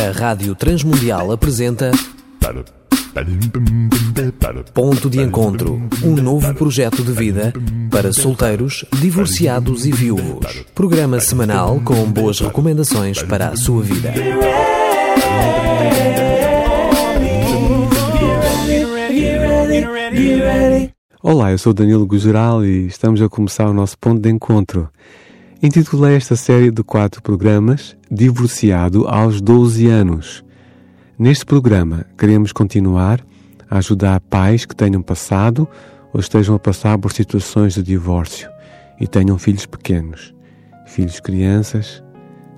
A 0.00 0.12
Rádio 0.12 0.54
Transmundial 0.54 1.30
apresenta 1.30 1.90
Ponto 4.72 5.10
de 5.10 5.20
Encontro, 5.20 5.82
um 6.02 6.14
novo 6.14 6.54
projeto 6.54 7.04
de 7.04 7.12
vida 7.12 7.52
para 7.90 8.10
solteiros, 8.10 8.86
divorciados 8.98 9.84
e 9.84 9.92
viúvos. 9.92 10.64
Programa 10.74 11.20
semanal 11.20 11.82
com 11.84 12.10
boas 12.10 12.40
recomendações 12.40 13.22
para 13.22 13.48
a 13.48 13.56
sua 13.56 13.82
vida. 13.82 14.14
Olá, 21.22 21.52
eu 21.52 21.58
sou 21.58 21.74
Danilo 21.74 22.06
Gugeral 22.06 22.64
e 22.64 22.86
estamos 22.86 23.20
a 23.20 23.28
começar 23.28 23.68
o 23.68 23.74
nosso 23.74 23.98
ponto 23.98 24.18
de 24.18 24.30
encontro. 24.30 24.88
Intitulei 25.62 26.16
esta 26.16 26.36
série 26.36 26.70
de 26.70 26.82
quatro 26.82 27.20
programas 27.20 27.94
Divorciado 28.10 29.06
aos 29.06 29.42
12 29.42 29.88
anos. 29.88 30.42
Neste 31.18 31.44
programa, 31.44 32.06
queremos 32.16 32.50
continuar 32.50 33.20
a 33.68 33.76
ajudar 33.76 34.22
pais 34.22 34.64
que 34.64 34.74
tenham 34.74 35.02
passado 35.02 35.68
ou 36.14 36.20
estejam 36.20 36.54
a 36.54 36.58
passar 36.58 36.96
por 36.96 37.12
situações 37.12 37.74
de 37.74 37.82
divórcio 37.82 38.48
e 38.98 39.06
tenham 39.06 39.36
filhos 39.36 39.66
pequenos, 39.66 40.34
filhos 40.86 41.20
crianças, 41.20 42.02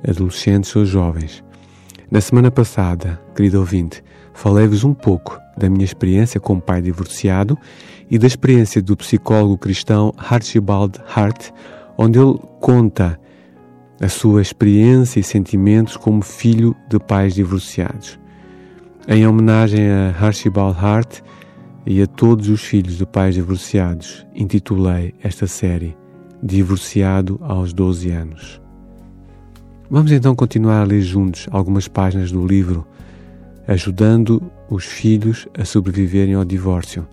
adolescentes 0.08 0.76
ou 0.76 0.86
jovens. 0.86 1.42
Na 2.08 2.20
semana 2.20 2.52
passada, 2.52 3.20
querido 3.34 3.58
ouvinte, 3.58 4.00
falei-vos 4.32 4.84
um 4.84 4.94
pouco 4.94 5.40
da 5.58 5.68
minha 5.68 5.84
experiência 5.84 6.38
como 6.38 6.62
pai 6.62 6.80
divorciado 6.80 7.58
e 8.08 8.16
da 8.16 8.28
experiência 8.28 8.80
do 8.80 8.96
psicólogo 8.96 9.58
cristão 9.58 10.14
Archibald 10.16 11.00
Hart, 11.12 11.50
onde 11.96 12.18
ele 12.18 12.38
conta 12.60 13.18
a 14.00 14.08
sua 14.08 14.42
experiência 14.42 15.20
e 15.20 15.22
sentimentos 15.22 15.96
como 15.96 16.22
filho 16.22 16.74
de 16.88 16.98
pais 16.98 17.34
divorciados. 17.34 18.18
Em 19.06 19.26
homenagem 19.26 19.90
a 19.90 20.14
Archibald 20.20 20.76
Hart 20.78 21.20
e 21.86 22.02
a 22.02 22.06
todos 22.06 22.48
os 22.48 22.62
filhos 22.62 22.98
de 22.98 23.06
pais 23.06 23.34
divorciados, 23.34 24.26
intitulei 24.34 25.14
esta 25.22 25.46
série 25.46 25.96
Divorciado 26.42 27.38
aos 27.42 27.72
12 27.72 28.10
anos. 28.10 28.60
Vamos 29.88 30.10
então 30.10 30.34
continuar 30.34 30.80
a 30.80 30.84
ler 30.84 31.02
juntos 31.02 31.46
algumas 31.50 31.86
páginas 31.86 32.32
do 32.32 32.44
livro 32.44 32.84
Ajudando 33.68 34.50
os 34.68 34.84
Filhos 34.84 35.46
a 35.56 35.64
Sobreviverem 35.64 36.34
ao 36.34 36.44
Divórcio. 36.44 37.06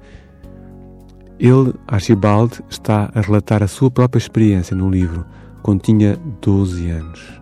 Ele, 1.39 1.73
Archibald, 1.87 2.59
está 2.69 3.09
a 3.15 3.21
relatar 3.21 3.63
a 3.63 3.67
sua 3.67 3.89
própria 3.89 4.19
experiência 4.19 4.75
no 4.75 4.89
livro, 4.89 5.25
quando 5.63 5.81
tinha 5.81 6.17
12 6.41 6.89
anos. 6.89 7.41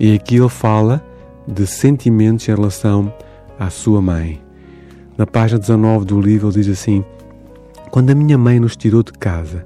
E 0.00 0.14
aqui 0.14 0.36
ele 0.36 0.48
fala 0.48 1.04
de 1.46 1.64
sentimentos 1.64 2.48
em 2.48 2.54
relação 2.54 3.14
à 3.56 3.70
sua 3.70 4.02
mãe. 4.02 4.42
Na 5.16 5.26
página 5.26 5.60
19 5.60 6.06
do 6.06 6.20
livro 6.20 6.48
ele 6.48 6.56
diz 6.56 6.68
assim: 6.68 7.04
Quando 7.92 8.10
a 8.10 8.14
minha 8.16 8.36
mãe 8.36 8.58
nos 8.58 8.74
tirou 8.74 9.02
de 9.02 9.12
casa, 9.12 9.64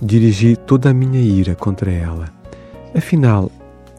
dirigi 0.00 0.56
toda 0.56 0.88
a 0.88 0.94
minha 0.94 1.20
ira 1.20 1.54
contra 1.54 1.90
ela. 1.90 2.32
Afinal, 2.94 3.50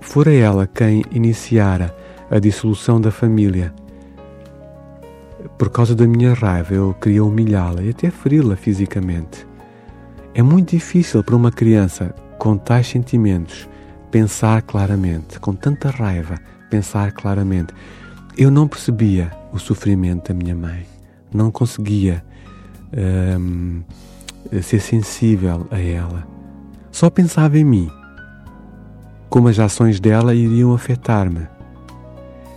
fora 0.02 0.34
ela 0.34 0.66
quem 0.66 1.04
iniciara 1.12 1.96
a 2.32 2.40
dissolução 2.40 3.00
da 3.00 3.12
família 3.12 3.74
por 5.58 5.70
causa 5.70 5.96
da 5.96 6.08
minha 6.08 6.34
raiva, 6.34 6.74
eu 6.74 6.94
queria 6.94 7.24
humilhá-la 7.24 7.82
e 7.82 7.90
até 7.90 8.10
feri-la 8.10 8.56
fisicamente. 8.56 9.46
É 10.34 10.42
muito 10.42 10.72
difícil 10.72 11.24
para 11.24 11.36
uma 11.36 11.52
criança 11.52 12.14
com 12.38 12.58
tais 12.58 12.88
sentimentos 12.88 13.70
pensar 14.10 14.62
claramente, 14.62 15.40
com 15.40 15.54
tanta 15.54 15.90
raiva, 15.90 16.40
pensar 16.70 17.12
claramente. 17.12 17.74
Eu 18.38 18.50
não 18.52 18.68
percebia 18.68 19.32
o 19.52 19.60
sofrimento 19.60 20.28
da 20.28 20.34
minha 20.34 20.56
mãe, 20.56 20.86
não 21.34 21.52
conseguia 21.52 22.24
hum, 23.40 23.82
ser 24.62 24.80
sensível 24.80 25.68
a 25.72 25.80
ela. 25.80 26.28
Só 26.92 27.10
pensava 27.10 27.58
em 27.58 27.64
mim, 27.64 27.92
como 29.30 29.48
as 29.48 29.58
ações 29.58 30.00
dela 30.00 30.36
iriam 30.36 30.74
afetar-me. 30.74 31.48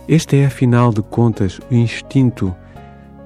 Este 0.07 0.37
é, 0.37 0.45
afinal 0.45 0.93
de 0.93 1.01
contas, 1.01 1.59
o 1.71 1.73
instinto 1.73 2.55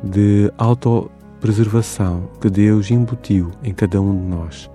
de 0.03 0.51
autopreservação 0.57 2.29
que 2.39 2.50
Deus 2.50 2.89
embutiu 2.89 3.51
em 3.63 3.73
cada 3.73 4.01
um 4.01 4.16
de 4.16 4.23
nós. 4.23 4.69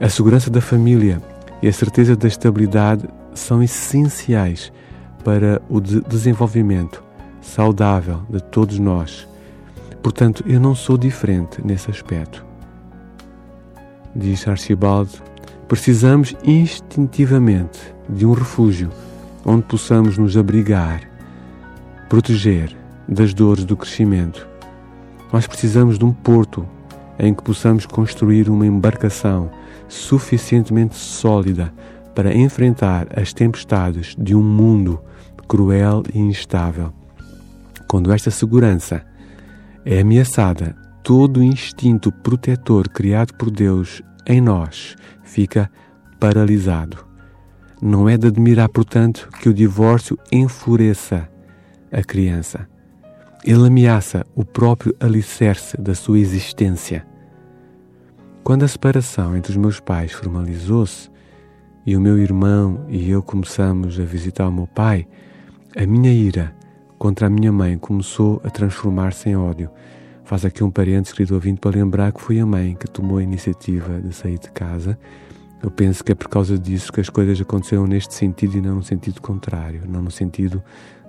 A 0.00 0.08
segurança 0.08 0.50
da 0.50 0.60
família 0.60 1.20
e 1.62 1.68
a 1.68 1.72
certeza 1.72 2.14
da 2.14 2.28
estabilidade 2.28 3.08
são 3.34 3.62
essenciais 3.62 4.72
para 5.24 5.60
o 5.68 5.80
de 5.80 6.00
desenvolvimento 6.02 7.02
saudável 7.40 8.22
de 8.28 8.42
todos 8.42 8.78
nós. 8.78 9.26
Portanto, 10.02 10.44
eu 10.46 10.60
não 10.60 10.74
sou 10.74 10.96
diferente 10.96 11.60
nesse 11.64 11.90
aspecto. 11.90 12.44
Diz 14.14 14.46
Archibald, 14.46 15.10
precisamos 15.66 16.34
instintivamente 16.44 17.78
de 18.08 18.24
um 18.24 18.32
refúgio 18.32 18.90
onde 19.44 19.62
possamos 19.62 20.16
nos 20.16 20.36
abrigar, 20.36 21.02
proteger 22.08 22.76
das 23.08 23.32
dores 23.32 23.64
do 23.64 23.76
crescimento. 23.76 24.46
Nós 25.32 25.46
precisamos 25.46 25.98
de 25.98 26.04
um 26.04 26.12
porto 26.12 26.66
em 27.18 27.34
que 27.34 27.42
possamos 27.42 27.86
construir 27.86 28.48
uma 28.48 28.66
embarcação 28.66 29.50
suficientemente 29.88 30.94
sólida 30.94 31.72
para 32.14 32.34
enfrentar 32.34 33.08
as 33.18 33.32
tempestades 33.32 34.14
de 34.18 34.34
um 34.34 34.42
mundo 34.42 35.00
cruel 35.48 36.02
e 36.12 36.18
instável. 36.18 36.92
Quando 37.88 38.12
esta 38.12 38.30
segurança 38.30 39.04
é 39.84 40.00
ameaçada, 40.00 40.76
todo 41.02 41.40
o 41.40 41.42
instinto 41.42 42.12
protetor 42.12 42.88
criado 42.88 43.32
por 43.34 43.50
Deus 43.50 44.02
em 44.26 44.40
nós 44.40 44.94
fica 45.22 45.70
paralisado. 46.20 47.06
Não 47.80 48.08
é 48.08 48.18
de 48.18 48.26
admirar, 48.26 48.68
portanto, 48.68 49.28
que 49.40 49.48
o 49.48 49.54
divórcio 49.54 50.18
enfureça 50.30 51.28
a 51.90 52.02
criança. 52.02 52.68
Ele 53.44 53.66
ameaça 53.66 54.26
o 54.34 54.44
próprio 54.44 54.94
alicerce 54.98 55.80
da 55.80 55.94
sua 55.94 56.18
existência. 56.18 57.06
Quando 58.42 58.64
a 58.64 58.68
separação 58.68 59.36
entre 59.36 59.52
os 59.52 59.56
meus 59.56 59.78
pais 59.78 60.12
formalizou-se 60.12 61.08
e 61.86 61.96
o 61.96 62.00
meu 62.00 62.18
irmão 62.18 62.84
e 62.88 63.08
eu 63.10 63.22
começamos 63.22 63.98
a 64.00 64.04
visitar 64.04 64.48
o 64.48 64.52
meu 64.52 64.66
pai, 64.66 65.06
a 65.76 65.86
minha 65.86 66.12
ira 66.12 66.54
contra 66.98 67.28
a 67.28 67.30
minha 67.30 67.52
mãe 67.52 67.78
começou 67.78 68.40
a 68.42 68.50
transformar-se 68.50 69.28
em 69.28 69.36
ódio. 69.36 69.70
Faz 70.24 70.44
aqui 70.44 70.64
um 70.64 70.70
parente 70.70 71.14
querido 71.14 71.34
ouvinte 71.34 71.60
para 71.60 71.78
lembrar 71.78 72.12
que 72.12 72.20
foi 72.20 72.40
a 72.40 72.46
mãe 72.46 72.74
que 72.74 72.88
tomou 72.88 73.18
a 73.18 73.22
iniciativa 73.22 74.00
de 74.00 74.12
sair 74.12 74.38
de 74.38 74.50
casa. 74.50 74.98
Eu 75.62 75.70
penso 75.70 76.02
que 76.04 76.12
é 76.12 76.14
por 76.14 76.28
causa 76.28 76.58
disso 76.58 76.92
que 76.92 77.00
as 77.00 77.08
coisas 77.08 77.40
aconteceram 77.40 77.86
neste 77.86 78.14
sentido 78.14 78.58
e 78.58 78.60
não 78.60 78.76
no 78.76 78.82
sentido 78.82 79.22
contrário, 79.22 79.82
não 79.88 80.02
no 80.02 80.10
sentido 80.10 80.62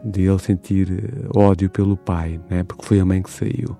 de 0.03 0.23
ele 0.23 0.39
sentir 0.39 0.91
eh, 0.91 1.29
ódio 1.35 1.69
pelo 1.69 1.97
pai, 1.97 2.39
né? 2.49 2.63
porque 2.63 2.85
foi 2.85 2.99
a 2.99 3.05
mãe 3.05 3.21
que 3.21 3.29
saiu. 3.29 3.75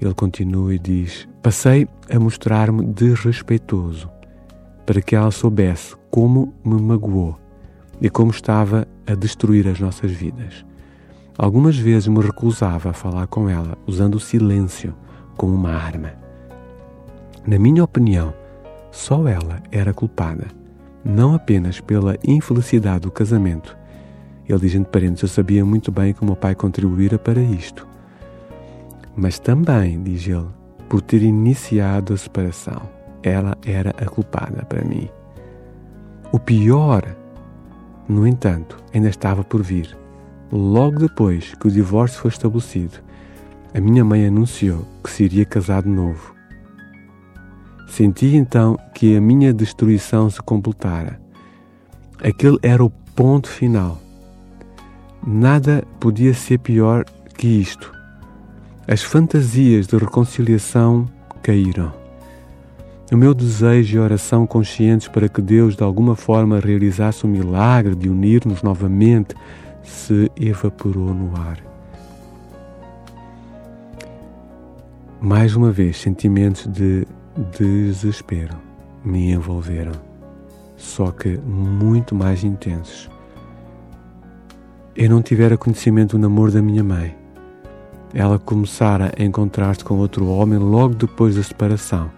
Ele 0.00 0.14
continua 0.14 0.74
e 0.74 0.78
diz: 0.78 1.28
Passei 1.42 1.88
a 2.10 2.18
mostrar-me 2.18 2.84
desrespeitoso 2.84 4.10
para 4.84 5.00
que 5.00 5.16
ela 5.16 5.30
soubesse 5.30 5.96
como 6.10 6.54
me 6.64 6.80
magoou 6.80 7.38
e 8.00 8.10
como 8.10 8.30
estava 8.30 8.86
a 9.06 9.14
destruir 9.14 9.66
as 9.68 9.80
nossas 9.80 10.10
vidas. 10.10 10.64
Algumas 11.38 11.76
vezes 11.76 12.08
me 12.08 12.20
recusava 12.20 12.90
a 12.90 12.94
falar 12.94 13.26
com 13.26 13.48
ela, 13.48 13.76
usando 13.86 14.14
o 14.14 14.20
silêncio 14.20 14.94
como 15.36 15.54
uma 15.54 15.72
arma. 15.72 16.12
Na 17.46 17.58
minha 17.58 17.84
opinião, 17.84 18.32
só 18.90 19.28
ela 19.28 19.62
era 19.70 19.92
culpada, 19.92 20.46
não 21.04 21.34
apenas 21.34 21.80
pela 21.80 22.16
infelicidade 22.24 23.00
do 23.00 23.10
casamento, 23.10 23.76
ele 24.48 24.60
diz 24.60 24.74
entre 24.74 24.90
parênteses: 24.90 25.22
Eu 25.22 25.28
sabia 25.28 25.64
muito 25.64 25.90
bem 25.90 26.12
que 26.12 26.22
o 26.22 26.24
meu 26.24 26.36
pai 26.36 26.54
contribuíra 26.54 27.18
para 27.18 27.40
isto. 27.40 27.86
Mas 29.16 29.38
também, 29.38 30.02
diz 30.02 30.26
ele, 30.26 30.46
por 30.88 31.00
ter 31.00 31.22
iniciado 31.22 32.12
a 32.12 32.16
separação. 32.16 32.82
Ela 33.22 33.56
era 33.64 33.90
a 33.90 34.04
culpada 34.06 34.64
para 34.64 34.84
mim. 34.84 35.08
O 36.30 36.38
pior, 36.38 37.02
no 38.08 38.26
entanto, 38.26 38.76
ainda 38.94 39.08
estava 39.08 39.42
por 39.42 39.62
vir. 39.62 39.96
Logo 40.52 41.00
depois 41.00 41.54
que 41.54 41.66
o 41.66 41.70
divórcio 41.70 42.20
foi 42.20 42.30
estabelecido, 42.30 42.98
a 43.74 43.80
minha 43.80 44.04
mãe 44.04 44.26
anunciou 44.26 44.86
que 45.02 45.10
se 45.10 45.24
iria 45.24 45.44
casar 45.44 45.82
de 45.82 45.88
novo. 45.88 46.34
Senti 47.88 48.36
então 48.36 48.78
que 48.94 49.16
a 49.16 49.20
minha 49.20 49.52
destruição 49.52 50.30
se 50.30 50.40
completara. 50.40 51.20
Aquele 52.22 52.58
era 52.62 52.84
o 52.84 52.90
ponto 52.90 53.48
final. 53.48 54.00
Nada 55.28 55.82
podia 55.98 56.32
ser 56.32 56.58
pior 56.58 57.04
que 57.36 57.48
isto. 57.48 57.92
As 58.86 59.02
fantasias 59.02 59.88
de 59.88 59.96
reconciliação 59.96 61.08
caíram. 61.42 61.92
o 63.12 63.16
meu 63.16 63.34
desejo 63.34 63.96
e 63.96 63.98
oração 63.98 64.46
conscientes 64.46 65.08
para 65.08 65.28
que 65.28 65.42
Deus 65.42 65.74
de 65.74 65.82
alguma 65.82 66.14
forma 66.14 66.60
realizasse 66.60 67.24
o 67.24 67.28
milagre 67.28 67.96
de 67.96 68.08
unir-nos 68.08 68.62
novamente 68.62 69.34
se 69.82 70.30
evaporou 70.36 71.12
no 71.12 71.36
ar. 71.36 71.58
Mais 75.20 75.56
uma 75.56 75.72
vez, 75.72 75.96
sentimentos 75.96 76.68
de 76.68 77.04
desespero 77.58 78.56
me 79.04 79.32
envolveram, 79.32 79.92
só 80.76 81.10
que 81.10 81.36
muito 81.38 82.14
mais 82.14 82.44
intensos. 82.44 83.15
Eu 84.96 85.10
não 85.10 85.20
tivera 85.20 85.58
conhecimento 85.58 86.16
do 86.16 86.22
namoro 86.22 86.50
da 86.50 86.62
minha 86.62 86.82
mãe. 86.82 87.14
Ela 88.14 88.38
começara 88.38 89.12
a 89.18 89.22
encontrar-se 89.22 89.84
com 89.84 89.98
outro 89.98 90.26
homem 90.26 90.58
logo 90.58 90.94
depois 90.94 91.36
da 91.36 91.42
separação 91.42 92.10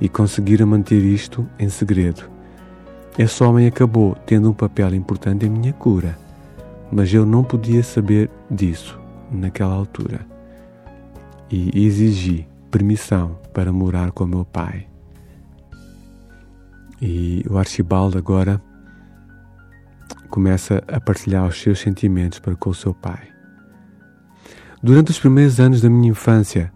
e 0.00 0.08
conseguira 0.08 0.66
manter 0.66 1.00
isto 1.00 1.48
em 1.60 1.68
segredo. 1.68 2.28
Esse 3.16 3.44
homem 3.44 3.68
acabou 3.68 4.16
tendo 4.26 4.50
um 4.50 4.52
papel 4.52 4.96
importante 4.96 5.46
em 5.46 5.48
minha 5.48 5.72
cura, 5.72 6.18
mas 6.90 7.14
eu 7.14 7.24
não 7.24 7.44
podia 7.44 7.84
saber 7.84 8.28
disso 8.50 8.98
naquela 9.30 9.74
altura. 9.74 10.26
E 11.48 11.86
exigi 11.86 12.48
permissão 12.68 13.38
para 13.54 13.72
morar 13.72 14.10
com 14.10 14.26
meu 14.26 14.44
pai. 14.44 14.88
E 17.00 17.44
o 17.48 17.56
Archibaldo 17.56 18.18
agora 18.18 18.60
começa 20.28 20.82
a 20.86 21.00
partilhar 21.00 21.46
os 21.46 21.60
seus 21.60 21.80
sentimentos 21.80 22.38
para 22.38 22.54
com 22.54 22.70
o 22.70 22.74
seu 22.74 22.94
pai. 22.94 23.28
Durante 24.82 25.10
os 25.10 25.18
primeiros 25.18 25.58
anos 25.58 25.80
da 25.80 25.90
minha 25.90 26.10
infância, 26.10 26.72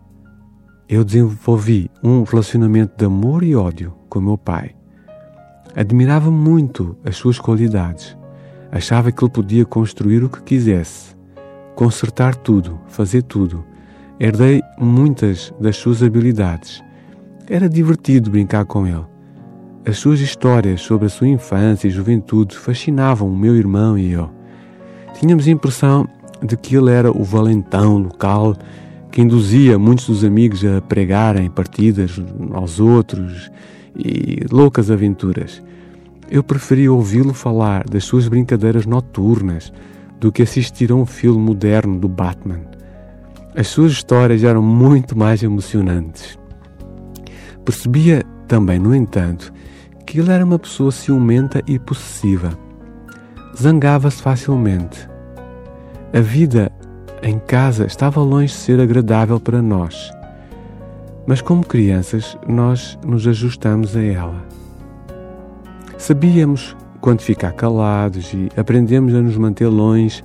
eu 0.89 1.05
desenvolvi 1.05 1.91
um 2.03 2.23
relacionamento 2.25 2.95
de 2.99 3.05
amor 3.05 3.43
e 3.43 3.55
ódio 3.55 3.95
com 4.09 4.21
meu 4.21 4.37
pai. 4.37 4.75
Admirava 5.75 6.31
muito 6.31 6.97
as 7.05 7.17
suas 7.17 7.39
qualidades. 7.39 8.17
Achava 8.71 9.13
que 9.13 9.23
ele 9.23 9.31
podia 9.31 9.65
construir 9.65 10.25
o 10.25 10.29
que 10.29 10.43
quisesse, 10.43 11.17
consertar 11.75 12.35
tudo, 12.35 12.81
fazer 12.89 13.23
tudo. 13.23 13.65
Herdei 14.19 14.63
muitas 14.79 15.53
das 15.61 15.77
suas 15.77 16.03
habilidades. 16.03 16.83
Era 17.49 17.69
divertido 17.69 18.31
brincar 18.31 18.65
com 18.65 18.87
ele. 18.87 19.12
As 19.85 19.99
suas 19.99 20.21
histórias 20.21 20.81
sobre 20.81 21.07
a 21.07 21.09
sua 21.09 21.27
infância 21.27 21.89
e 21.89 21.91
juventude 21.91 22.57
fascinavam 22.57 23.29
o 23.29 23.37
meu 23.37 23.57
irmão 23.57 23.99
e 23.99 24.13
eu. 24.13 24.31
Tínhamos 25.19 25.49
a 25.49 25.51
impressão 25.51 26.09
de 26.41 26.57
que 26.57 26.77
ele 26.77 26.91
era 26.91 27.11
o 27.11 27.25
valentão 27.25 27.99
local 27.99 28.57
que 29.11 29.21
induzia 29.21 29.77
muitos 29.81 30.07
dos 30.07 30.25
amigos 30.25 30.65
a 30.65 30.81
pregarem 30.81 31.51
partidas 31.51 32.13
aos 32.53 32.79
outros 32.79 33.51
e 33.97 34.47
loucas 34.53 34.89
aventuras. 34.89 35.61
Eu 36.31 36.45
preferia 36.45 36.93
ouvi-lo 36.93 37.35
falar 37.35 37.85
das 37.85 38.05
suas 38.05 38.29
brincadeiras 38.29 38.87
noturnas 38.87 39.73
do 40.21 40.31
que 40.31 40.43
assistir 40.43 40.93
a 40.93 40.95
um 40.95 41.05
filme 41.05 41.41
moderno 41.41 41.99
do 41.99 42.09
Batman. 42.09 42.61
As 43.57 43.67
suas 43.67 43.91
histórias 43.91 44.45
eram 44.45 44.63
muito 44.63 45.19
mais 45.19 45.43
emocionantes. 45.43 46.39
Percebia 47.65 48.23
também, 48.53 48.79
no 48.79 48.95
entanto, 48.95 49.51
que 50.05 50.21
ele 50.21 50.31
era 50.31 50.45
uma 50.45 50.59
pessoa 50.59 50.93
ciumenta 50.93 51.63
e 51.67 51.79
possessiva. 51.79 52.51
Zangava-se 53.59 54.21
facilmente. 54.21 55.09
A 56.13 56.21
vida 56.21 56.71
em 57.23 57.39
casa 57.39 57.87
estava 57.87 58.21
longe 58.21 58.53
de 58.53 58.59
ser 58.59 58.79
agradável 58.79 59.41
para 59.41 59.63
nós. 59.63 60.13
Mas, 61.27 61.41
como 61.41 61.65
crianças, 61.65 62.37
nós 62.47 62.99
nos 63.03 63.27
ajustamos 63.27 63.97
a 63.97 64.03
ela. 64.03 64.45
Sabíamos 65.97 66.77
quando 67.01 67.23
ficar 67.23 67.53
calados 67.53 68.35
e 68.35 68.51
aprendemos 68.55 69.15
a 69.15 69.23
nos 69.23 69.39
manter 69.39 69.69
longe 69.69 70.23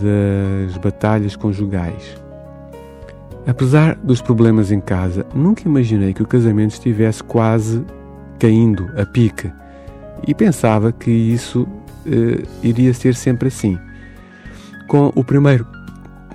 das 0.00 0.78
batalhas 0.78 1.36
conjugais. 1.36 2.16
Apesar 3.46 3.96
dos 3.96 4.20
problemas 4.20 4.70
em 4.70 4.80
casa, 4.80 5.26
nunca 5.34 5.66
imaginei 5.66 6.12
que 6.12 6.22
o 6.22 6.26
casamento 6.26 6.72
estivesse 6.72 7.22
quase 7.22 7.84
caindo 8.38 8.90
a 8.96 9.06
pique 9.06 9.50
e 10.26 10.34
pensava 10.34 10.92
que 10.92 11.10
isso 11.10 11.66
eh, 12.06 12.42
iria 12.62 12.92
ser 12.92 13.14
sempre 13.14 13.48
assim. 13.48 13.78
Com 14.88 15.12
o 15.14 15.24
primeiro 15.24 15.66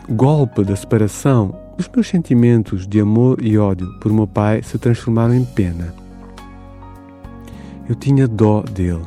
golpe 0.09 0.63
da 0.63 0.75
separação, 0.75 1.55
os 1.77 1.89
meus 1.93 2.07
sentimentos 2.07 2.87
de 2.87 2.99
amor 2.99 3.37
e 3.41 3.57
ódio 3.57 3.87
por 3.99 4.11
meu 4.11 4.27
pai 4.27 4.63
se 4.63 4.77
transformaram 4.77 5.33
em 5.33 5.43
pena. 5.43 5.93
Eu 7.87 7.95
tinha 7.95 8.27
dó 8.27 8.61
dele, 8.61 9.03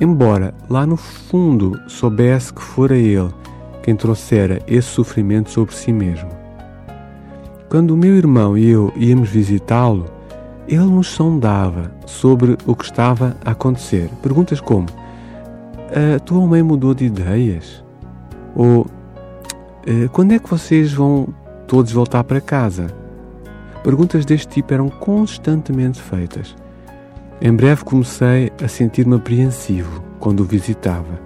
embora 0.00 0.54
lá 0.68 0.86
no 0.86 0.96
fundo 0.96 1.80
soubesse 1.88 2.52
que 2.52 2.62
fora 2.62 2.96
ele 2.96 3.32
quem 3.82 3.96
trouxera 3.96 4.60
esse 4.66 4.88
sofrimento 4.88 5.50
sobre 5.50 5.74
si 5.74 5.92
mesmo. 5.92 6.35
Quando 7.68 7.90
o 7.92 7.96
meu 7.96 8.14
irmão 8.14 8.56
e 8.56 8.68
eu 8.68 8.92
íamos 8.96 9.28
visitá-lo, 9.28 10.06
ele 10.68 10.84
nos 10.84 11.08
sondava 11.08 11.92
sobre 12.06 12.56
o 12.64 12.74
que 12.74 12.84
estava 12.84 13.36
a 13.44 13.50
acontecer. 13.50 14.08
Perguntas 14.22 14.60
como: 14.60 14.86
A 15.90 16.18
tua 16.20 16.46
mãe 16.46 16.62
mudou 16.62 16.94
de 16.94 17.06
ideias? 17.06 17.84
Ou 18.54 18.86
quando 20.12 20.32
é 20.32 20.38
que 20.38 20.48
vocês 20.48 20.92
vão 20.92 21.28
todos 21.66 21.92
voltar 21.92 22.24
para 22.24 22.40
casa? 22.40 22.88
Perguntas 23.82 24.24
deste 24.24 24.48
tipo 24.48 24.74
eram 24.74 24.88
constantemente 24.88 26.00
feitas. 26.00 26.56
Em 27.40 27.52
breve 27.52 27.84
comecei 27.84 28.50
a 28.62 28.66
sentir-me 28.66 29.16
apreensivo 29.16 30.02
quando 30.18 30.40
o 30.40 30.44
visitava. 30.44 31.20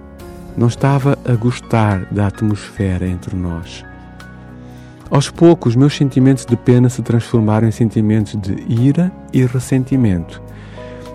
Não 0.57 0.67
estava 0.67 1.17
a 1.25 1.33
gostar 1.33 2.05
da 2.11 2.27
atmosfera 2.27 3.07
entre 3.07 3.35
nós. 3.35 3.85
Aos 5.11 5.29
poucos, 5.29 5.75
meus 5.75 5.93
sentimentos 5.93 6.45
de 6.45 6.55
pena 6.55 6.87
se 6.87 7.01
transformaram 7.01 7.67
em 7.67 7.71
sentimentos 7.71 8.37
de 8.37 8.55
ira 8.69 9.11
e 9.33 9.45
ressentimento. 9.45 10.41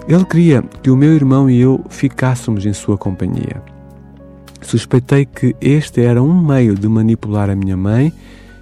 Ele 0.07 0.25
queria 0.27 0.63
que 0.83 0.91
o 0.91 0.97
meu 0.97 1.15
irmão 1.15 1.49
e 1.49 1.59
eu 1.59 1.83
ficássemos 1.89 2.67
em 2.67 2.75
sua 2.75 2.99
companhia. 2.99 3.63
Suspeitei 4.61 5.25
que 5.25 5.57
este 5.63 6.03
era 6.03 6.23
um 6.23 6.39
meio 6.39 6.75
de 6.75 6.87
manipular 6.87 7.49
a 7.49 7.57
minha 7.57 7.77
mãe 7.77 8.13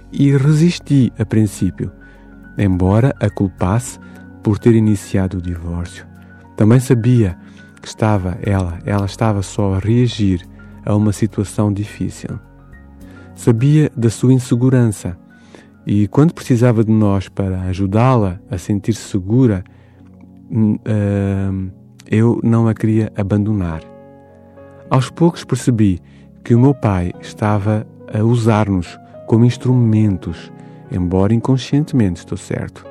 e 0.09 0.31
resisti 0.37 1.11
a 1.19 1.25
princípio, 1.25 1.91
embora 2.57 3.13
a 3.19 3.29
culpasse 3.29 3.99
por 4.41 4.57
ter 4.57 4.73
iniciado 4.73 5.39
o 5.39 5.41
divórcio. 5.41 6.07
Também 6.55 6.79
sabia 6.79 7.37
que 7.81 7.89
estava 7.89 8.37
ela, 8.41 8.79
ela 8.85 9.05
estava 9.05 9.41
só 9.41 9.73
a 9.73 9.79
reagir 9.79 10.47
a 10.85 10.95
uma 10.95 11.11
situação 11.11 11.73
difícil. 11.73 12.39
Sabia 13.35 13.91
da 13.97 14.09
sua 14.09 14.31
insegurança 14.31 15.17
e 15.85 16.07
quando 16.07 16.33
precisava 16.33 16.83
de 16.83 16.91
nós 16.91 17.29
para 17.29 17.61
ajudá-la 17.61 18.39
a 18.49 18.57
sentir-se 18.57 19.01
segura, 19.01 19.63
uh, 20.51 21.71
eu 22.09 22.39
não 22.43 22.67
a 22.67 22.73
queria 22.73 23.11
abandonar. 23.15 23.81
Aos 24.89 25.09
poucos 25.09 25.43
percebi 25.43 25.99
que 26.43 26.55
o 26.55 26.59
meu 26.59 26.73
pai 26.73 27.13
estava 27.21 27.85
a 28.13 28.23
usar-nos 28.23 28.99
como 29.27 29.45
instrumentos, 29.45 30.51
embora 30.91 31.33
inconscientemente, 31.33 32.19
estou 32.19 32.37
certo. 32.37 32.85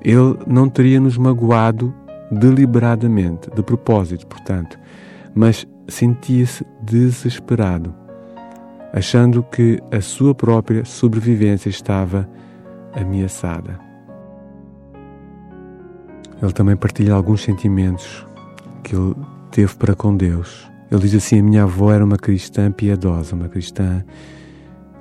Ele 0.00 0.36
não 0.46 0.68
teria 0.68 1.00
nos 1.00 1.16
magoado 1.16 1.94
deliberadamente, 2.30 3.50
de 3.50 3.62
propósito, 3.62 4.26
portanto, 4.26 4.78
mas 5.34 5.66
sentia-se 5.88 6.64
desesperado, 6.82 7.94
achando 8.92 9.42
que 9.42 9.80
a 9.90 10.00
sua 10.00 10.34
própria 10.34 10.84
sobrevivência 10.84 11.68
estava 11.68 12.28
ameaçada. 12.92 13.78
Ele 16.42 16.52
também 16.52 16.76
partilha 16.76 17.14
alguns 17.14 17.42
sentimentos 17.42 18.26
que 18.82 18.94
ele 18.94 19.14
teve 19.50 19.74
para 19.76 19.94
com 19.94 20.16
Deus 20.16 20.72
ele 20.92 21.08
diz 21.08 21.14
assim: 21.14 21.40
A 21.40 21.42
minha 21.42 21.62
avó 21.62 21.90
era 21.90 22.04
uma 22.04 22.18
cristã 22.18 22.70
piedosa, 22.70 23.34
uma 23.34 23.48
cristã 23.48 24.04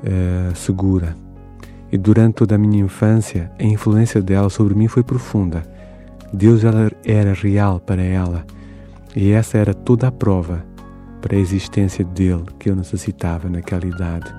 uh, 0.03 0.55
segura. 0.55 1.15
E 1.91 1.97
durante 1.97 2.35
toda 2.35 2.55
a 2.55 2.57
minha 2.57 2.81
infância, 2.81 3.51
a 3.59 3.63
influência 3.63 4.21
dela 4.21 4.49
sobre 4.49 4.73
mim 4.73 4.87
foi 4.87 5.03
profunda. 5.03 5.63
Deus 6.31 6.61
era 6.63 7.33
real 7.33 7.81
para 7.81 8.01
ela. 8.01 8.45
E 9.13 9.31
essa 9.31 9.57
era 9.57 9.73
toda 9.73 10.07
a 10.07 10.11
prova 10.11 10.63
para 11.21 11.35
a 11.35 11.39
existência 11.39 12.03
dele 12.03 12.45
que 12.59 12.69
eu 12.69 12.75
necessitava 12.75 13.47
naquela 13.47 13.85
idade. 13.85 14.33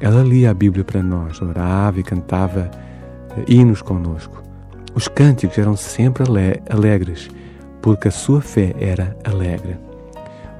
Ela 0.00 0.22
lia 0.22 0.50
a 0.50 0.54
Bíblia 0.54 0.84
para 0.84 1.02
nós, 1.02 1.42
orava 1.42 2.00
e 2.00 2.02
cantava 2.02 2.70
eh, 3.36 3.44
hinos 3.48 3.82
conosco. 3.82 4.42
Os 4.94 5.08
cânticos 5.08 5.58
eram 5.58 5.76
sempre 5.76 6.24
alegres, 6.68 7.28
porque 7.82 8.08
a 8.08 8.10
sua 8.10 8.40
fé 8.40 8.74
era 8.78 9.16
alegre. 9.24 9.76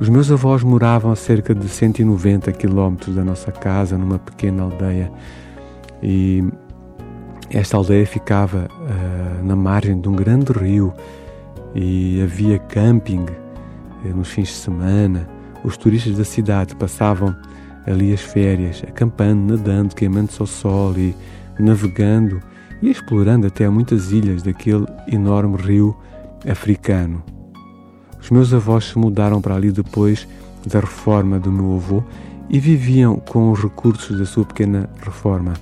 Os 0.00 0.08
meus 0.08 0.30
avós 0.30 0.62
moravam 0.62 1.12
a 1.12 1.16
cerca 1.16 1.54
de 1.54 1.68
190 1.68 2.52
quilómetros 2.52 3.14
da 3.14 3.22
nossa 3.24 3.52
casa, 3.52 3.98
numa 3.98 4.18
pequena 4.18 4.62
aldeia. 4.62 5.10
E 6.02 6.44
Esta 7.50 7.76
aldeia 7.76 8.06
ficava 8.06 8.68
uh, 8.70 9.44
na 9.44 9.56
margem 9.56 10.00
de 10.00 10.08
um 10.08 10.14
grande 10.14 10.52
rio 10.52 10.94
e 11.74 12.22
havia 12.22 12.58
camping 12.58 13.24
uh, 13.24 14.16
nos 14.16 14.28
fins 14.30 14.48
de 14.48 14.54
semana. 14.54 15.28
Os 15.64 15.76
turistas 15.76 16.16
da 16.16 16.24
cidade 16.24 16.74
passavam 16.74 17.34
ali 17.86 18.12
as 18.12 18.20
férias, 18.20 18.82
acampando, 18.86 19.56
nadando, 19.56 19.94
queimando-se 19.94 20.40
ao 20.40 20.46
sol 20.46 20.96
e 20.96 21.14
navegando 21.58 22.40
e 22.82 22.90
explorando 22.90 23.46
até 23.46 23.68
muitas 23.68 24.12
ilhas 24.12 24.42
daquele 24.42 24.86
enorme 25.06 25.56
rio 25.56 25.96
africano. 26.48 27.22
Os 28.20 28.30
meus 28.30 28.52
avós 28.52 28.84
se 28.84 28.98
mudaram 28.98 29.40
para 29.40 29.54
ali 29.54 29.70
depois 29.70 30.26
da 30.66 30.80
reforma 30.80 31.38
do 31.38 31.50
meu 31.50 31.76
avô 31.76 32.02
e 32.48 32.58
viviam 32.58 33.16
com 33.16 33.50
os 33.50 33.60
recursos 33.60 34.18
da 34.18 34.26
sua 34.26 34.44
pequena 34.44 34.88
reforma. 35.02 35.54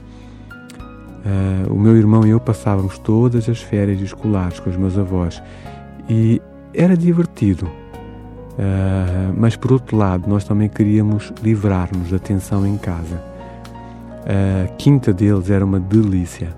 Uh, 1.19 1.73
o 1.73 1.79
meu 1.79 1.97
irmão 1.97 2.27
e 2.27 2.31
eu 2.31 2.41
passávamos 2.41 2.99
todas 2.99 3.49
as 3.49 3.61
férias 3.61 4.01
escolares 4.01 4.61
com 4.61 4.71
os 4.71 4.77
meus 4.77 4.97
avós 4.97 5.43
e 6.09 6.41
era 6.73 6.97
divertido. 6.97 7.69
Uh, 8.59 9.33
mas 9.37 9.55
por 9.55 9.73
outro 9.73 9.97
lado, 9.97 10.29
nós 10.29 10.43
também 10.43 10.69
queríamos 10.69 11.33
livrar-nos 11.43 12.11
da 12.11 12.19
tensão 12.19 12.67
em 12.67 12.77
casa. 12.77 13.23
A 14.27 14.67
quinta 14.77 15.13
deles 15.13 15.49
era 15.49 15.65
uma 15.65 15.79
delícia. 15.79 16.49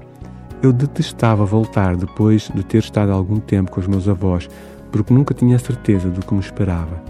Eu 0.63 0.73
detestava 0.73 1.45
voltar 1.45 1.97
depois 1.97 2.51
de 2.55 2.65
ter 2.65 2.79
estado 2.79 3.13
algum 3.13 3.39
tempo 3.39 3.71
com 3.71 3.81
os 3.81 3.87
meus 3.87 4.09
avós, 4.09 4.49
porque 4.91 5.13
nunca 5.13 5.35
tinha 5.35 5.59
certeza 5.59 6.09
do 6.09 6.21
que 6.21 6.35
me 6.35 6.41
esperava. 6.41 7.03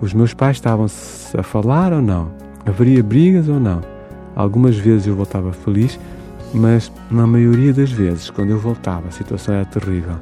Os 0.00 0.12
meus 0.12 0.34
pais 0.34 0.56
estavam-se 0.56 1.36
a 1.36 1.42
falar 1.42 1.92
ou 1.92 2.02
não? 2.02 2.30
Haveria 2.66 3.02
brigas 3.02 3.48
ou 3.48 3.58
não? 3.58 3.80
Algumas 4.36 4.76
vezes 4.76 5.06
eu 5.06 5.16
voltava 5.16 5.52
feliz, 5.52 5.98
mas 6.52 6.92
na 7.10 7.26
maioria 7.26 7.72
das 7.72 7.90
vezes, 7.90 8.30
quando 8.30 8.50
eu 8.50 8.58
voltava, 8.58 9.08
a 9.08 9.10
situação 9.10 9.54
era 9.54 9.64
terrível. 9.64 10.16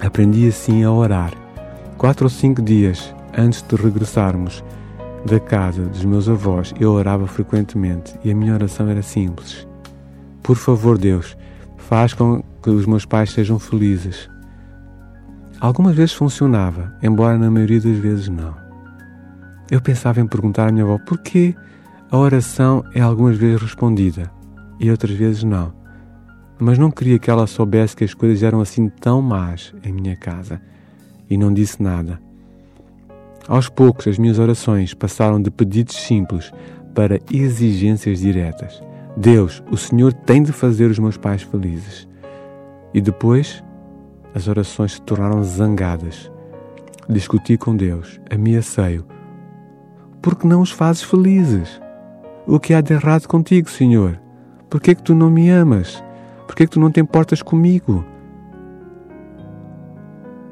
Aprendi 0.00 0.48
assim 0.48 0.84
a 0.84 0.90
orar. 0.90 1.32
Quatro 1.98 2.26
ou 2.26 2.30
cinco 2.30 2.62
dias 2.62 3.12
antes 3.36 3.60
de 3.60 3.74
regressarmos 3.74 4.62
da 5.26 5.40
casa 5.40 5.82
dos 5.82 6.04
meus 6.04 6.28
avós, 6.28 6.72
eu 6.78 6.92
orava 6.92 7.26
frequentemente 7.26 8.16
e 8.22 8.30
a 8.30 8.34
minha 8.36 8.54
oração 8.54 8.88
era 8.88 9.02
simples: 9.02 9.66
Por 10.40 10.54
favor, 10.54 10.96
Deus, 10.96 11.36
faz 11.76 12.14
com 12.14 12.40
que 12.62 12.70
os 12.70 12.86
meus 12.86 13.04
pais 13.04 13.32
sejam 13.32 13.58
felizes. 13.58 14.30
Algumas 15.60 15.96
vezes 15.96 16.14
funcionava, 16.14 16.96
embora 17.02 17.36
na 17.36 17.50
maioria 17.50 17.80
das 17.80 17.98
vezes 17.98 18.28
não. 18.28 18.54
Eu 19.68 19.80
pensava 19.80 20.20
em 20.20 20.26
perguntar 20.28 20.68
à 20.68 20.72
minha 20.72 20.84
avó 20.84 20.98
por 21.04 21.18
que 21.18 21.52
a 22.12 22.16
oração 22.16 22.84
é 22.94 23.00
algumas 23.00 23.36
vezes 23.36 23.60
respondida 23.60 24.30
e 24.78 24.88
outras 24.88 25.16
vezes 25.16 25.42
não. 25.42 25.72
Mas 26.60 26.78
não 26.78 26.92
queria 26.92 27.18
que 27.18 27.28
ela 27.28 27.48
soubesse 27.48 27.96
que 27.96 28.04
as 28.04 28.14
coisas 28.14 28.44
eram 28.44 28.60
assim 28.60 28.88
tão 28.88 29.20
más 29.20 29.74
em 29.82 29.92
minha 29.92 30.14
casa 30.14 30.60
e 31.28 31.36
não 31.36 31.52
disse 31.52 31.82
nada. 31.82 32.20
Aos 33.46 33.68
poucos, 33.68 34.06
as 34.06 34.18
minhas 34.18 34.38
orações 34.38 34.92
passaram 34.92 35.40
de 35.40 35.50
pedidos 35.50 35.96
simples 35.96 36.52
para 36.94 37.20
exigências 37.32 38.20
diretas. 38.20 38.82
Deus, 39.16 39.62
o 39.70 39.76
Senhor 39.76 40.12
tem 40.12 40.42
de 40.42 40.52
fazer 40.52 40.90
os 40.90 40.98
meus 40.98 41.16
pais 41.16 41.42
felizes. 41.42 42.06
E 42.92 43.00
depois, 43.00 43.64
as 44.34 44.48
orações 44.48 44.92
se 44.92 45.02
tornaram 45.02 45.42
zangadas. 45.42 46.30
Discuti 47.08 47.56
com 47.56 47.74
Deus, 47.74 48.20
ameacei-o. 48.30 49.04
Por 50.20 50.36
que 50.36 50.46
não 50.46 50.60
os 50.60 50.70
fazes 50.70 51.02
felizes? 51.02 51.80
O 52.46 52.60
que 52.60 52.74
há 52.74 52.80
de 52.80 52.92
errado 52.92 53.26
contigo, 53.26 53.70
Senhor? 53.70 54.20
Por 54.68 54.80
que 54.80 54.90
é 54.90 54.94
que 54.94 55.02
tu 55.02 55.14
não 55.14 55.30
me 55.30 55.48
amas? 55.48 56.02
Por 56.46 56.54
que 56.54 56.64
é 56.64 56.66
que 56.66 56.72
tu 56.72 56.80
não 56.80 56.90
te 56.90 57.00
importas 57.00 57.40
comigo? 57.40 58.04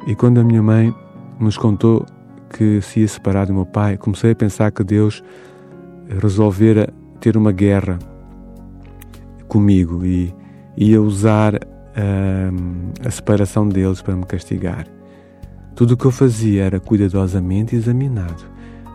E 0.07 0.15
quando 0.15 0.39
a 0.39 0.45
minha 0.45 0.63
mãe 0.63 0.95
nos 1.41 1.59
contou 1.59 2.07
que 2.51 2.81
se 2.81 3.01
ia 3.01 3.09
separar 3.09 3.47
do 3.47 3.55
meu 3.55 3.67
pai, 3.67 3.97
comecei 3.97 4.31
a 4.31 4.37
pensar 4.37 4.71
que 4.71 4.85
Deus 4.85 5.23
resolvera 6.21 6.89
ter 7.21 7.37
uma 7.37 7.51
guerra 7.51 7.99
comigo 9.49 10.05
e 10.05 10.33
ia 10.77 11.03
usar 11.03 11.57
uh, 11.57 11.59
a 13.05 13.11
separação 13.11 13.69
deles 13.69 14.01
para 14.01 14.15
me 14.15 14.25
castigar. 14.25 14.87
Tudo 15.75 15.95
o 15.95 15.97
que 15.97 16.05
eu 16.05 16.11
fazia 16.11 16.65
era 16.65 16.79
cuidadosamente 16.79 17.75
examinado 17.75 18.45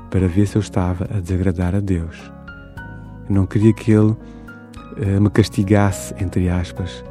para 0.10 0.27
ver 0.27 0.48
se 0.48 0.56
eu 0.56 0.62
estava 0.62 1.06
a 1.13 1.20
desagradar 1.20 1.75
a 1.75 1.80
Deus. 1.80 2.32
Eu 3.27 3.36
não 3.36 3.46
queria 3.46 3.74
que 3.74 3.91
Ele 3.91 4.12
uh, 4.12 4.18
me 5.22 5.30
castigasse, 5.30 6.13
entre 6.20 6.50
aspas, 6.50 7.03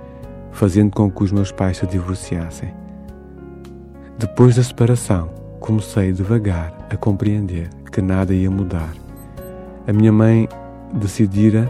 fazendo 0.52 0.90
com 0.90 1.10
que 1.10 1.22
os 1.22 1.32
meus 1.32 1.52
pais 1.52 1.76
se 1.76 1.86
divorciassem. 1.86 2.72
Depois 4.20 4.56
da 4.56 4.62
separação, 4.62 5.30
comecei 5.60 6.12
devagar 6.12 6.74
a 6.90 6.96
compreender 6.96 7.70
que 7.90 8.02
nada 8.02 8.34
ia 8.34 8.50
mudar. 8.50 8.92
A 9.88 9.94
minha 9.94 10.12
mãe 10.12 10.46
decidira 10.92 11.66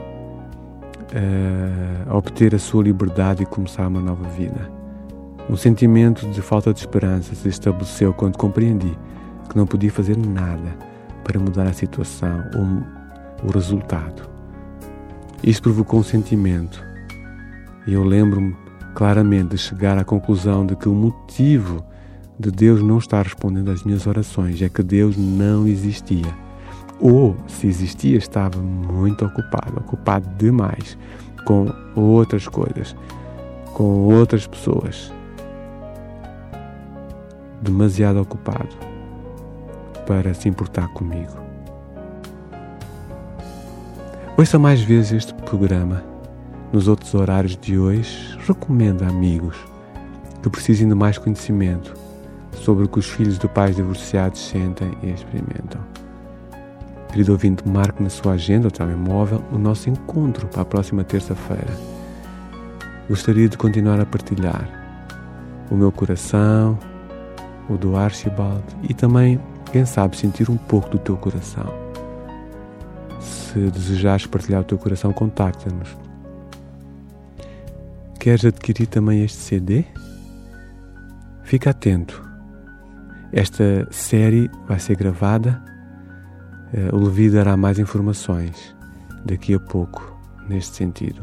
uh, 1.14 2.12
obter 2.12 2.52
a 2.52 2.58
sua 2.58 2.82
liberdade 2.82 3.44
e 3.44 3.46
começar 3.46 3.86
uma 3.86 4.00
nova 4.00 4.28
vida. 4.30 4.68
Um 5.48 5.56
sentimento 5.56 6.28
de 6.28 6.42
falta 6.42 6.74
de 6.74 6.80
esperança 6.80 7.36
se 7.36 7.48
estabeleceu 7.48 8.12
quando 8.12 8.36
compreendi 8.36 8.98
que 9.48 9.56
não 9.56 9.64
podia 9.64 9.92
fazer 9.92 10.16
nada 10.16 10.76
para 11.22 11.38
mudar 11.38 11.68
a 11.68 11.72
situação 11.72 12.42
ou 12.56 13.48
o 13.48 13.52
resultado. 13.52 14.28
Isso 15.40 15.62
provocou 15.62 16.00
um 16.00 16.02
sentimento 16.02 16.84
e 17.86 17.92
eu 17.92 18.02
lembro-me 18.02 18.56
claramente 18.92 19.50
de 19.50 19.58
chegar 19.58 19.96
à 19.96 20.02
conclusão 20.02 20.66
de 20.66 20.74
que 20.74 20.88
o 20.88 20.92
motivo 20.92 21.88
de 22.40 22.50
Deus 22.50 22.82
não 22.82 22.96
estar 22.96 23.22
respondendo 23.22 23.70
às 23.70 23.84
minhas 23.84 24.06
orações 24.06 24.62
é 24.62 24.68
que 24.70 24.82
Deus 24.82 25.14
não 25.14 25.66
existia. 25.66 26.34
Ou, 26.98 27.36
se 27.46 27.66
existia, 27.66 28.16
estava 28.16 28.58
muito 28.58 29.26
ocupado, 29.26 29.78
ocupado 29.78 30.26
demais 30.38 30.96
com 31.44 31.70
outras 31.94 32.48
coisas, 32.48 32.96
com 33.74 33.84
outras 34.14 34.46
pessoas. 34.46 35.12
Demasiado 37.60 38.22
ocupado 38.22 38.74
para 40.06 40.32
se 40.32 40.48
importar 40.48 40.88
comigo. 40.94 41.38
Ouça 44.38 44.58
mais 44.58 44.80
vezes 44.80 45.12
este 45.12 45.34
programa. 45.34 46.02
Nos 46.72 46.88
outros 46.88 47.12
horários 47.14 47.54
de 47.54 47.78
hoje, 47.78 48.38
recomenda 48.46 49.04
a 49.04 49.10
amigos 49.10 49.56
que 50.42 50.48
precisem 50.48 50.88
de 50.88 50.94
mais 50.94 51.18
conhecimento 51.18 52.00
sobre 52.52 52.84
o 52.84 52.88
que 52.88 52.98
os 52.98 53.08
filhos 53.08 53.38
de 53.38 53.48
pais 53.48 53.76
divorciados 53.76 54.40
sentem 54.40 54.92
e 55.02 55.10
experimentam. 55.10 55.80
Querido 57.10 57.32
ouvinte, 57.32 57.68
marque 57.68 58.02
na 58.02 58.08
sua 58.08 58.34
agenda 58.34 58.68
ou 58.68 58.70
telemóvel 58.70 59.42
o 59.50 59.58
nosso 59.58 59.90
encontro 59.90 60.46
para 60.46 60.62
a 60.62 60.64
próxima 60.64 61.02
terça-feira. 61.02 61.76
Gostaria 63.08 63.48
de 63.48 63.58
continuar 63.58 63.98
a 63.98 64.06
partilhar 64.06 64.68
o 65.70 65.74
meu 65.74 65.90
coração, 65.90 66.78
o 67.68 67.76
do 67.76 67.96
Archibald 67.96 68.62
e 68.88 68.94
também, 68.94 69.40
quem 69.72 69.84
sabe, 69.84 70.16
sentir 70.16 70.48
um 70.48 70.56
pouco 70.56 70.88
do 70.90 70.98
teu 70.98 71.16
coração. 71.16 71.66
Se 73.20 73.58
desejares 73.58 74.26
partilhar 74.26 74.60
o 74.60 74.64
teu 74.64 74.78
coração, 74.78 75.12
contacta-nos. 75.12 75.96
Queres 78.20 78.44
adquirir 78.44 78.86
também 78.86 79.24
este 79.24 79.38
CD? 79.38 79.84
Fica 81.42 81.70
atento 81.70 82.29
esta 83.32 83.86
série 83.90 84.50
vai 84.66 84.78
ser 84.78 84.96
gravada. 84.96 85.62
Uh, 86.72 86.94
o 86.94 87.04
Levi 87.04 87.30
dará 87.30 87.56
mais 87.56 87.78
informações 87.78 88.74
daqui 89.24 89.54
a 89.54 89.60
pouco 89.60 90.16
neste 90.48 90.76
sentido. 90.76 91.22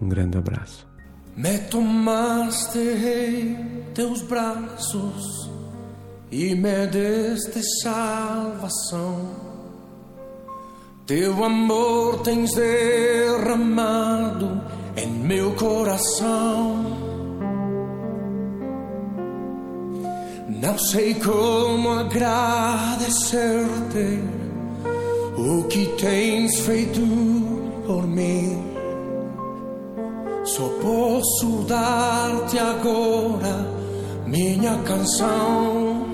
Um 0.00 0.08
grande 0.08 0.38
abraço. 0.38 0.88
Me 1.36 1.58
tomaste 1.58 2.78
em 2.78 3.84
teus 3.94 4.22
braços 4.22 5.50
e 6.30 6.54
me 6.54 6.86
deste 6.86 7.60
salvação. 7.82 9.50
Teu 11.06 11.44
amor 11.44 12.22
tens 12.22 12.54
derramado 12.54 14.60
em 14.96 15.08
meu 15.08 15.54
coração. 15.54 17.29
Não 20.60 20.76
sei 20.76 21.14
como 21.14 21.88
agradecer-te 21.88 23.08
o 25.38 25.64
que 25.64 25.86
tens 25.98 26.60
feito 26.60 27.00
por 27.86 28.06
mim. 28.06 28.62
Só 30.44 30.68
posso 30.82 31.64
dar-te 31.66 32.58
agora 32.58 33.66
minha 34.26 34.76
canção. 34.82 36.10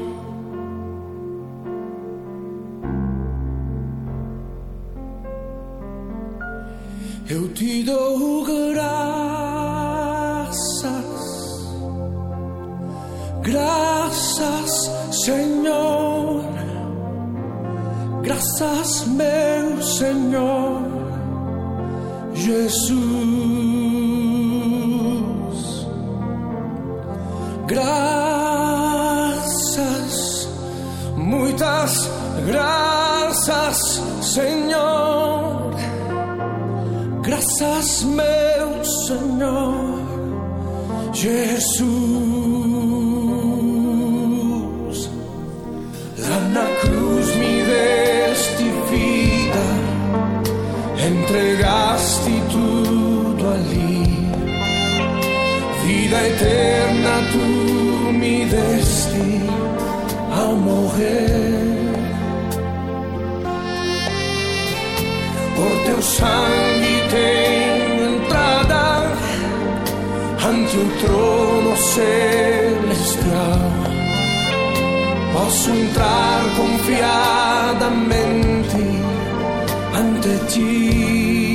eu 7.28 7.48
te 7.52 7.82
dou 7.82 8.44
graças, 8.44 8.75
Senhor, 15.26 16.44
graças, 18.22 19.08
meu 19.08 19.82
Senhor, 19.82 20.82
Jesus, 22.32 22.94
graças, 27.66 28.08
muitas 31.16 32.08
graças, 32.46 34.00
Senhor. 34.22 35.74
Graças, 37.22 38.04
meu 38.04 38.84
Senhor 38.84 40.06
Jesus. 41.12 42.35
Eterna 56.24 57.14
tu 57.32 57.44
me 58.12 58.44
deste 58.46 59.40
ao 60.32 60.56
morrer. 60.56 61.36
Por 65.56 65.72
teu 65.84 66.00
sangue 66.02 67.02
tenho 67.10 68.16
entrada 68.16 69.12
ante 70.48 70.76
o 70.76 70.86
trono 71.00 71.76
celestial. 71.76 73.70
Posso 75.32 75.70
entrar 75.70 76.42
confiadamente 76.56 78.84
ante 79.94 80.38
ti. 80.52 81.45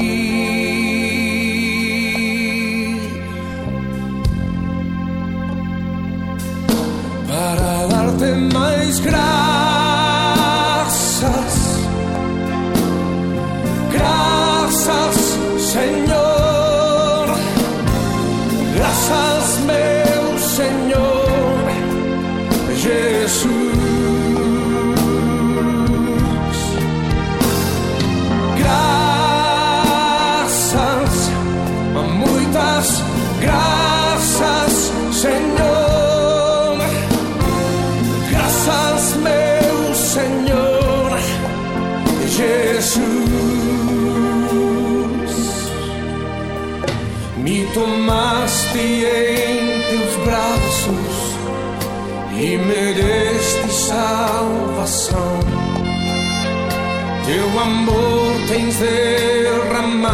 Teu 57.31 57.47
amor 57.61 58.33
tens 58.49 58.75
derramado 58.75 60.11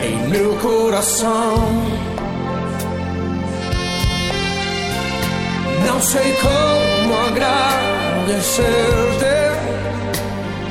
em 0.00 0.28
meu 0.28 0.54
coração. 0.58 1.56
Não 5.84 6.00
sei 6.00 6.32
como 6.34 7.12
agradecer-te 7.26 8.54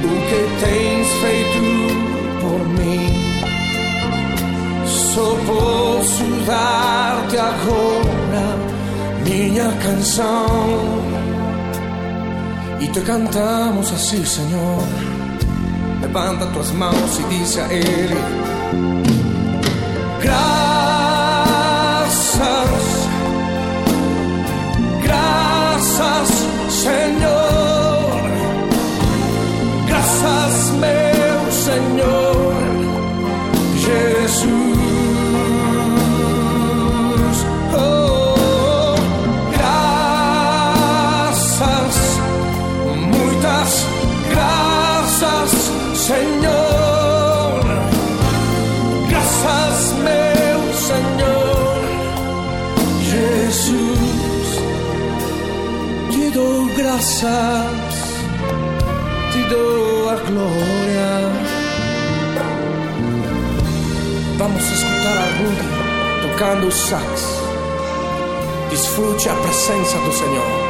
o 0.06 0.10
que 0.30 0.42
tens 0.64 1.08
feito 1.20 1.60
por 2.40 2.62
mim. 2.70 3.12
Só 4.86 5.36
posso 5.46 6.24
dar-te 6.48 7.38
agora 7.38 8.56
minha 9.26 9.70
canção. 9.84 11.04
E 12.80 12.88
te 12.88 13.02
cantamos 13.02 13.92
assim, 13.92 14.24
Senhor. 14.24 15.05
Levanta 16.16 16.46
tuas 16.46 16.72
mãos 16.72 17.20
e 17.20 17.24
diz 17.24 17.58
a 17.58 17.74
Ele: 17.74 18.16
Graças, 20.22 20.55
te 59.32 59.44
dou 59.50 60.10
a 60.10 60.16
glória. 60.16 61.10
Vamos 64.38 64.64
escutar 64.64 65.18
a 65.18 65.28
Rudy 65.38 66.30
tocando 66.30 66.68
o 66.68 66.72
sax. 66.72 67.42
Desfrute 68.70 69.30
a 69.30 69.36
presença 69.36 69.98
do 70.00 70.12
Senhor. 70.12 70.65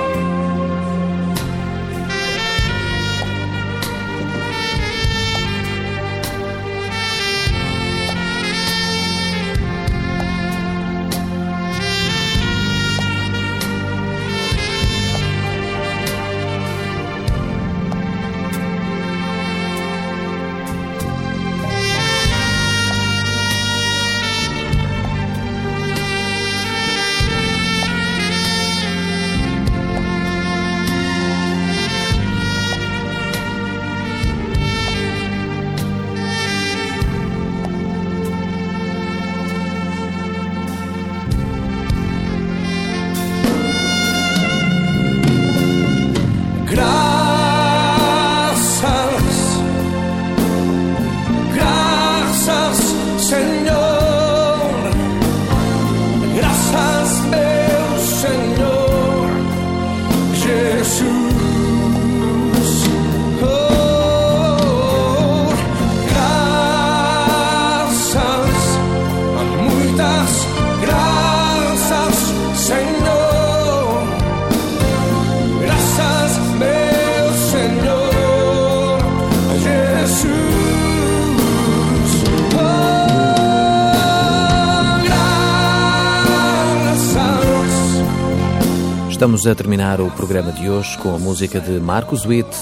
Estamos 89.15 89.47
a 89.47 89.56
terminar 89.56 90.01
o 90.01 90.12
programa 90.12 90.51
de 90.51 90.69
hoje 90.69 90.97
com 90.97 91.15
a 91.15 91.17
música 91.17 91.62
de 91.62 91.80
Marcos 91.80 92.25
Witt. 92.25 92.54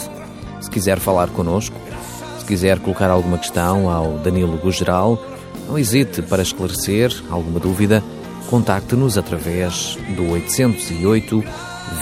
Se 0.62 0.70
quiser 0.70 1.00
falar 1.00 1.30
connosco, 1.30 1.76
se 2.38 2.46
quiser 2.46 2.80
colocar 2.80 3.10
alguma 3.10 3.40
questão 3.40 3.90
ao 3.90 4.20
Danilo 4.20 4.60
Gugeral, 4.60 5.20
não 5.68 5.80
hesite 5.80 6.22
para 6.22 6.44
esclarecer 6.44 7.12
alguma 7.32 7.60
dúvida, 7.60 8.04
contacte-nos 8.52 9.18
através 9.18 9.98
do 10.16 10.30
808 10.30 11.44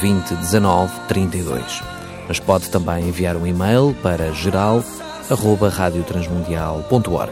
20 0.01 0.35
19 0.35 0.99
32. 1.07 1.81
Mas 2.27 2.37
pode 2.37 2.69
também 2.69 3.07
enviar 3.07 3.37
um 3.37 3.47
e-mail 3.47 3.95
para 4.03 4.33
geral@radiotransmundial.org. 4.33 7.31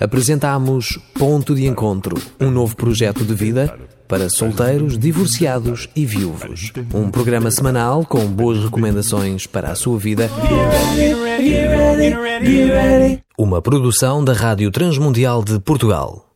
Apresentamos 0.00 0.96
Ponto 1.18 1.56
de 1.56 1.66
Encontro, 1.66 2.16
um 2.38 2.50
novo 2.50 2.76
projeto 2.76 3.24
de 3.24 3.34
vida 3.34 3.76
para 4.06 4.30
solteiros, 4.30 4.96
divorciados 4.96 5.88
e 5.94 6.06
viúvos. 6.06 6.72
Um 6.94 7.10
programa 7.10 7.50
semanal 7.50 8.06
com 8.06 8.24
boas 8.26 8.62
recomendações 8.62 9.46
para 9.46 9.72
a 9.72 9.74
sua 9.74 9.98
vida. 9.98 10.30
Uma 13.36 13.60
produção 13.60 14.24
da 14.24 14.32
Rádio 14.32 14.70
Transmundial 14.70 15.42
de 15.42 15.58
Portugal. 15.58 16.27